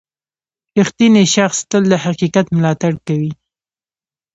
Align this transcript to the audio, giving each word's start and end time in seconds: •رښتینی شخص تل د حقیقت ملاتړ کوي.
•رښتینی 0.79 1.25
شخص 1.35 1.57
تل 1.71 1.83
د 1.91 1.93
حقیقت 2.05 2.45
ملاتړ 2.57 2.93
کوي. 3.07 3.31